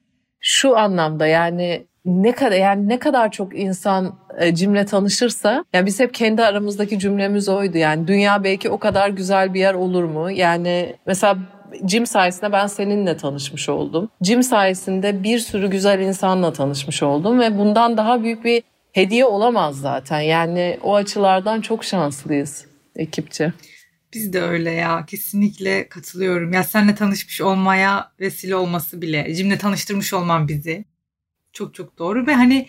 [0.40, 6.00] şu anlamda yani ne kadar yani ne kadar çok insan e, cümle tanışırsa yani biz
[6.00, 10.30] hep kendi aramızdaki cümlemiz oydu yani dünya belki o kadar güzel bir yer olur mu?
[10.30, 11.36] Yani mesela
[11.88, 14.10] Jim sayesinde ben seninle tanışmış oldum.
[14.22, 19.80] Jim sayesinde bir sürü güzel insanla tanışmış oldum ve bundan daha büyük bir hediye olamaz
[19.80, 20.20] zaten.
[20.20, 23.52] Yani o açılardan çok şanslıyız ekipçe.
[24.14, 26.52] Biz de öyle ya kesinlikle katılıyorum.
[26.52, 30.84] Ya seninle tanışmış olmaya vesile olması bile, Jim'le tanıştırmış olman bizi.
[31.52, 32.68] Çok çok doğru ve hani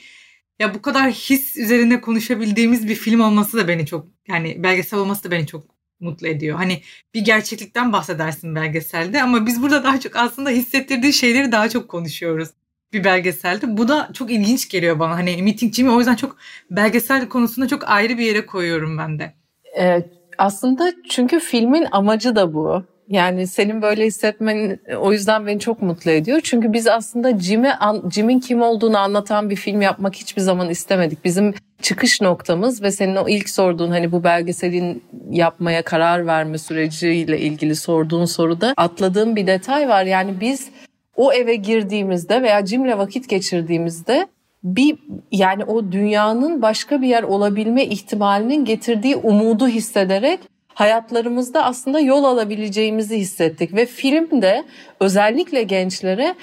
[0.59, 5.23] ya bu kadar his üzerine konuşabildiğimiz bir film olması da beni çok yani belgesel olması
[5.23, 6.57] da beni çok mutlu ediyor.
[6.57, 6.81] Hani
[7.13, 12.49] bir gerçeklikten bahsedersin belgeselde ama biz burada daha çok aslında hissettirdiği şeyleri daha çok konuşuyoruz
[12.93, 13.77] bir belgeselde.
[13.77, 15.15] Bu da çok ilginç geliyor bana.
[15.15, 16.37] Hani Meeting Jimmy o yüzden çok
[16.71, 19.33] belgesel konusunda çok ayrı bir yere koyuyorum ben de.
[19.73, 22.83] Evet, aslında çünkü filmin amacı da bu.
[23.09, 26.39] Yani senin böyle hissetmen o yüzden beni çok mutlu ediyor.
[26.43, 27.73] Çünkü biz aslında Jim'e
[28.11, 31.25] Jim'in kim olduğunu anlatan bir film yapmak hiçbir zaman istemedik.
[31.25, 37.39] Bizim çıkış noktamız ve senin o ilk sorduğun hani bu belgeselin yapmaya karar verme süreciyle
[37.39, 40.03] ilgili sorduğun soruda atladığım bir detay var.
[40.03, 40.69] Yani biz
[41.15, 44.27] o eve girdiğimizde veya Jim'le vakit geçirdiğimizde
[44.63, 44.97] bir
[45.31, 50.39] yani o dünyanın başka bir yer olabilme ihtimalinin getirdiği umudu hissederek
[50.79, 54.63] hayatlarımızda aslında yol alabileceğimizi hissettik ve filmde
[54.99, 56.35] özellikle gençlere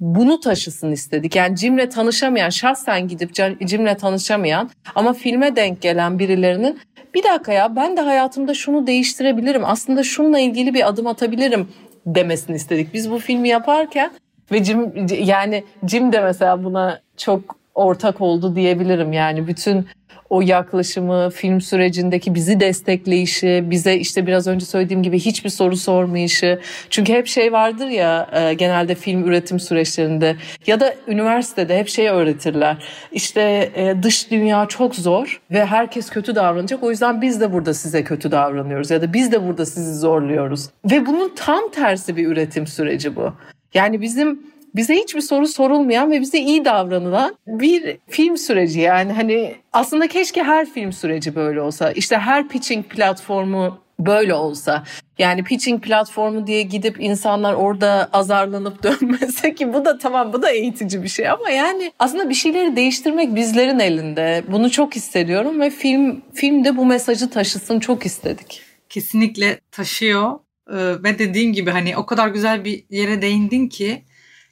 [0.00, 1.36] bunu taşısın istedik.
[1.36, 6.78] Yani Jim'le tanışamayan, şahsen gidip Jim'le tanışamayan ama filme denk gelen birilerinin
[7.14, 9.62] bir dakika ya ben de hayatımda şunu değiştirebilirim.
[9.64, 11.68] Aslında şununla ilgili bir adım atabilirim
[12.06, 12.94] demesini istedik.
[12.94, 14.10] Biz bu filmi yaparken
[14.52, 19.12] ve Jim yani Jim de mesela buna çok ortak oldu diyebilirim.
[19.12, 19.86] Yani bütün
[20.32, 26.60] o yaklaşımı, film sürecindeki bizi destekleyişi, bize işte biraz önce söylediğim gibi hiçbir soru sormayışı.
[26.90, 32.08] Çünkü hep şey vardır ya e, genelde film üretim süreçlerinde ya da üniversitede hep şey
[32.08, 32.76] öğretirler.
[33.12, 36.82] İşte e, dış dünya çok zor ve herkes kötü davranacak.
[36.82, 40.68] O yüzden biz de burada size kötü davranıyoruz ya da biz de burada sizi zorluyoruz.
[40.90, 43.32] Ve bunun tam tersi bir üretim süreci bu.
[43.74, 48.80] Yani bizim bize hiçbir soru sorulmayan ve bize iyi davranılan bir film süreci.
[48.80, 51.92] Yani hani aslında keşke her film süreci böyle olsa.
[51.92, 54.84] İşte her pitching platformu böyle olsa.
[55.18, 60.50] Yani pitching platformu diye gidip insanlar orada azarlanıp dönmese ki bu da tamam bu da
[60.50, 64.44] eğitici bir şey ama yani aslında bir şeyleri değiştirmek bizlerin elinde.
[64.48, 68.62] Bunu çok hissediyorum ve film filmde bu mesajı taşısın çok istedik.
[68.88, 70.38] Kesinlikle taşıyor
[70.70, 74.02] ee, ve dediğim gibi hani o kadar güzel bir yere değindin ki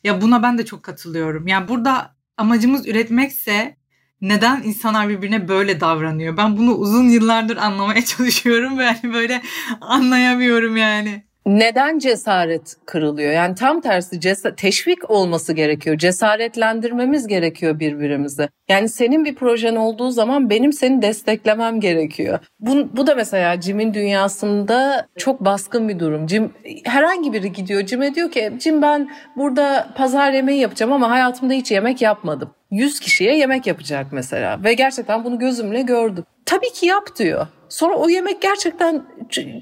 [0.05, 1.47] ya buna ben de çok katılıyorum.
[1.47, 3.77] Yani burada amacımız üretmekse
[4.21, 6.37] neden insanlar birbirine böyle davranıyor?
[6.37, 9.43] Ben bunu uzun yıllardır anlamaya çalışıyorum ve yani böyle
[9.81, 13.33] anlayamıyorum yani neden cesaret kırılıyor?
[13.33, 15.99] Yani tam tersi cesa- teşvik olması gerekiyor.
[15.99, 18.49] Cesaretlendirmemiz gerekiyor birbirimizi.
[18.69, 22.39] Yani senin bir projen olduğu zaman benim seni desteklemem gerekiyor.
[22.61, 26.29] Bu, bu da mesela Jim'in dünyasında çok baskın bir durum.
[26.29, 26.53] Jim
[26.85, 31.71] herhangi biri gidiyor Jim'e diyor ki Jim ben burada pazar yemeği yapacağım ama hayatımda hiç
[31.71, 32.51] yemek yapmadım.
[32.71, 36.25] 100 kişiye yemek yapacak mesela ve gerçekten bunu gözümle gördüm.
[36.47, 37.47] Tabii ki yap diyor.
[37.69, 39.03] Sonra o yemek gerçekten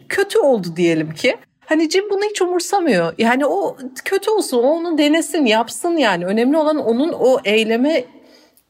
[0.09, 1.37] kötü oldu diyelim ki.
[1.69, 3.15] Hani Jim bunu hiç umursamıyor.
[3.19, 6.25] Yani o kötü olsun, o onu denesin, yapsın yani.
[6.25, 8.05] Önemli olan onun o eyleme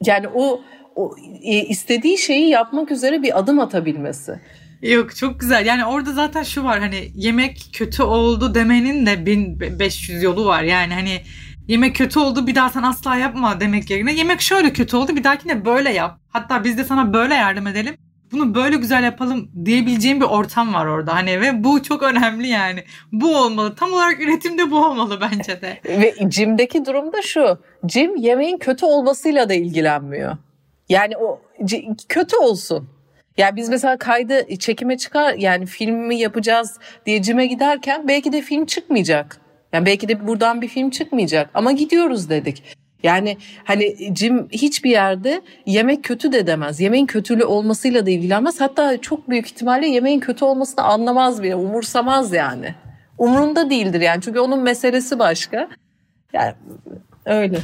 [0.05, 0.61] yani o,
[0.97, 4.41] o e, istediği şeyi yapmak üzere bir adım atabilmesi.
[4.83, 5.67] Yok çok güzel.
[5.67, 10.63] Yani orada zaten şu var hani yemek kötü oldu demenin de 1500 yolu var.
[10.63, 11.21] Yani hani
[11.69, 15.25] yemek kötü oldu bir daha sen asla yapma demek yerine yemek şöyle kötü oldu bir
[15.25, 16.21] dahakine böyle yap.
[16.29, 17.97] Hatta biz de sana böyle yardım edelim
[18.33, 22.85] bunu böyle güzel yapalım diyebileceğim bir ortam var orada hani ve bu çok önemli yani.
[23.13, 23.75] Bu olmalı.
[23.75, 25.81] Tam olarak üretimde bu olmalı bence de.
[25.85, 27.59] ve Jim'deki durum da şu.
[27.89, 30.37] Jim yemeğin kötü olmasıyla da ilgilenmiyor.
[30.89, 31.41] Yani o
[32.09, 32.89] kötü olsun.
[33.37, 38.67] Yani biz mesela kaydı çekime çıkar yani filmi yapacağız diye Jim'e giderken belki de film
[38.67, 39.41] çıkmayacak.
[39.73, 42.77] Yani belki de buradan bir film çıkmayacak ama gidiyoruz dedik.
[43.03, 46.81] Yani hani Jim hiçbir yerde yemek kötü de demez.
[46.81, 48.61] Yemeğin kötülüğü olmasıyla da ilgilenmez.
[48.61, 51.55] Hatta çok büyük ihtimalle yemeğin kötü olmasını anlamaz bile.
[51.55, 52.75] Umursamaz yani.
[53.19, 54.23] Umurunda değildir yani.
[54.23, 55.69] Çünkü onun meselesi başka.
[56.33, 56.55] Yani
[57.25, 57.61] öyle.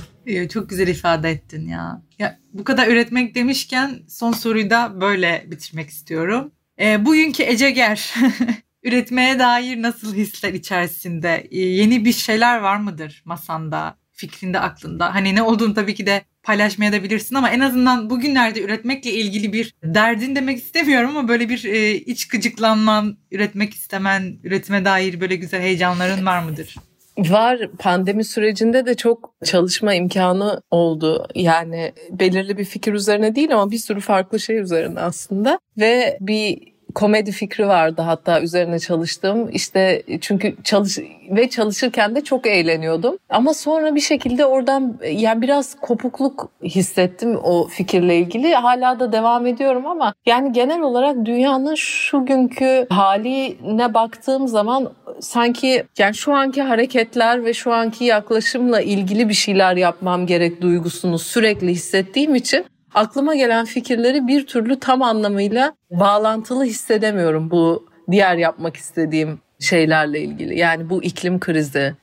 [0.49, 2.03] Çok güzel ifade ettin ya.
[2.19, 6.53] ya bu kadar üretmek demişken son soruyu da böyle bitirmek istiyorum.
[6.81, 8.15] E, bugünkü Ece Ger
[8.83, 11.49] üretmeye dair nasıl hisler içerisinde?
[11.51, 13.97] E, yeni bir şeyler var mıdır masanda?
[14.15, 15.15] Fikrinde aklında.
[15.15, 19.53] Hani ne olduğunu tabii ki de paylaşmaya da bilirsin ama en azından bugünlerde üretmekle ilgili
[19.53, 25.37] bir derdin demek istemiyorum ama böyle bir e, iç gıcıklanman, üretmek istemen, üretime dair böyle
[25.37, 26.77] güzel heyecanların var mıdır?
[27.19, 31.27] Var pandemi sürecinde de çok çalışma imkanı oldu.
[31.35, 35.59] Yani belirli bir fikir üzerine değil ama bir sürü farklı şey üzerine aslında.
[35.79, 39.51] Ve bir komedi fikri vardı hatta üzerine çalıştığım.
[39.51, 40.99] İşte çünkü çalış
[41.31, 43.17] ve çalışırken de çok eğleniyordum.
[43.29, 48.55] Ama sonra bir şekilde oradan yani biraz kopukluk hissettim o fikirle ilgili.
[48.55, 55.85] Hala da devam ediyorum ama yani genel olarak dünyanın şu günkü haline baktığım zaman sanki
[55.99, 61.69] yani şu anki hareketler ve şu anki yaklaşımla ilgili bir şeyler yapmam gerek duygusunu sürekli
[61.69, 69.39] hissettiğim için aklıma gelen fikirleri bir türlü tam anlamıyla bağlantılı hissedemiyorum bu diğer yapmak istediğim
[69.61, 70.59] şeylerle ilgili.
[70.59, 71.95] Yani bu iklim krizi,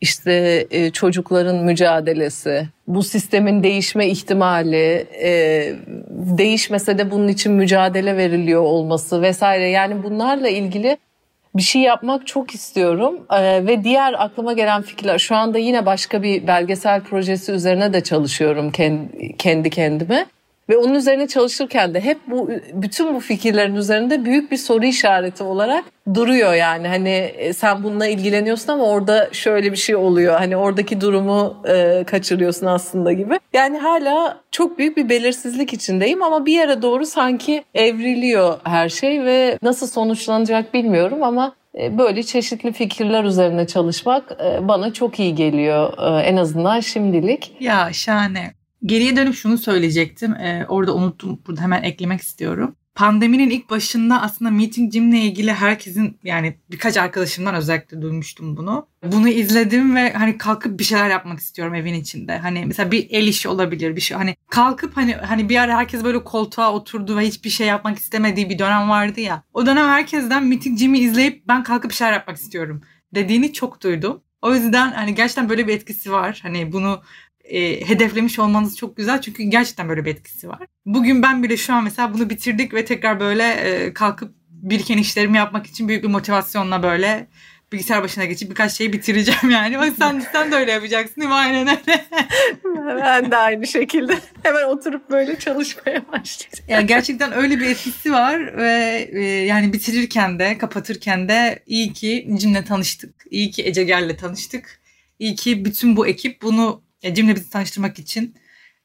[0.00, 5.72] işte e, çocukların mücadelesi, bu sistemin değişme ihtimali, e,
[6.38, 9.68] değişmese de bunun için mücadele veriliyor olması vesaire.
[9.68, 10.98] Yani bunlarla ilgili
[11.54, 16.22] bir şey yapmak çok istiyorum ee, ve diğer aklıma gelen fikirler şu anda yine başka
[16.22, 18.70] bir belgesel projesi üzerine de çalışıyorum
[19.38, 20.26] kendi kendime
[20.70, 25.42] Ve onun üzerine çalışırken de hep bu bütün bu fikirlerin üzerinde büyük bir soru işareti
[25.42, 26.88] olarak duruyor yani.
[26.88, 30.38] Hani e, sen bununla ilgileniyorsun ama orada şöyle bir şey oluyor.
[30.38, 33.38] Hani oradaki durumu e, kaçırıyorsun aslında gibi.
[33.52, 39.24] Yani hala çok büyük bir belirsizlik içindeyim ama bir yere doğru sanki evriliyor her şey
[39.24, 45.34] ve nasıl sonuçlanacak bilmiyorum ama e, böyle çeşitli fikirler üzerine çalışmak e, bana çok iyi
[45.34, 45.92] geliyor
[46.24, 47.56] en azından şimdilik.
[47.60, 48.59] Ya şahane.
[48.86, 50.34] Geriye dönüp şunu söyleyecektim.
[50.34, 51.40] Ee, orada unuttum.
[51.46, 52.76] Burada hemen eklemek istiyorum.
[52.94, 58.86] Pandeminin ilk başında aslında Meeting Gym'le ilgili herkesin yani birkaç arkadaşımdan özellikle duymuştum bunu.
[59.04, 62.38] Bunu izledim ve hani kalkıp bir şeyler yapmak istiyorum evin içinde.
[62.38, 64.16] Hani mesela bir el işi olabilir bir şey.
[64.16, 68.50] Hani kalkıp hani hani bir ara herkes böyle koltuğa oturdu ve hiçbir şey yapmak istemediği
[68.50, 69.42] bir dönem vardı ya.
[69.54, 72.82] O dönem herkesten Meeting Gym'i izleyip ben kalkıp bir şeyler yapmak istiyorum
[73.14, 74.22] dediğini çok duydum.
[74.42, 76.40] O yüzden hani gerçekten böyle bir etkisi var.
[76.42, 77.02] Hani bunu
[77.50, 80.58] e, hedeflemiş olmanız çok güzel çünkü gerçekten böyle bir etkisi var.
[80.86, 85.36] Bugün ben bile şu an mesela bunu bitirdik ve tekrar böyle e, kalkıp biriken işlerimi
[85.36, 87.28] yapmak için büyük bir motivasyonla böyle
[87.72, 89.78] bilgisayar başına geçip birkaç şeyi bitireceğim yani.
[89.78, 91.34] O sen, sen de öyle yapacaksın değil mi?
[91.34, 92.04] Aynen öyle.
[93.04, 94.18] ben de aynı şekilde.
[94.42, 96.68] Hemen oturup böyle çalışmaya başlayacağım.
[96.68, 102.28] Yani gerçekten öyle bir etkisi var ve e, yani bitirirken de kapatırken de iyi ki
[102.38, 103.14] Cim'le tanıştık.
[103.30, 104.80] İyi ki Eceger'le tanıştık.
[105.18, 108.34] İyi ki bütün bu ekip bunu e, Cim'le bizi tanıştırmak için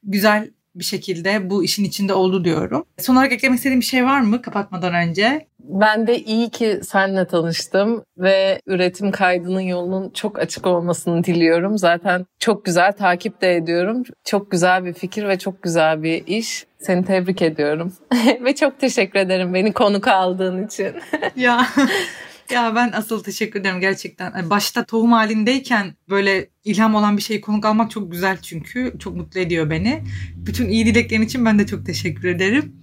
[0.04, 2.86] güzel bir şekilde bu işin içinde oldu diyorum.
[3.00, 5.48] Son olarak eklemek istediğim bir şey var mı kapatmadan önce?
[5.60, 11.78] Ben de iyi ki seninle tanıştım ve üretim kaydının yolunun çok açık olmasını diliyorum.
[11.78, 14.04] Zaten çok güzel takip de ediyorum.
[14.24, 16.66] Çok güzel bir fikir ve çok güzel bir iş.
[16.80, 17.94] Seni tebrik ediyorum.
[18.42, 20.94] ve çok teşekkür ederim beni konuk aldığın için.
[21.36, 21.68] ya
[22.52, 24.50] ya ben asıl teşekkür ederim gerçekten.
[24.50, 28.94] Başta tohum halindeyken böyle ilham olan bir şeyi konuk almak çok güzel çünkü.
[29.00, 30.04] Çok mutlu ediyor beni.
[30.36, 32.76] Bütün iyi dileklerin için ben de çok teşekkür ederim.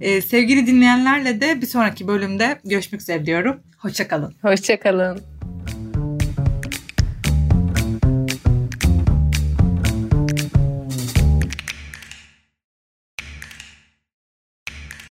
[0.00, 3.60] Ee, sevgili dinleyenlerle de bir sonraki bölümde görüşmek üzere diyorum.
[3.78, 4.34] Hoşçakalın.
[4.42, 5.37] Hoşçakalın.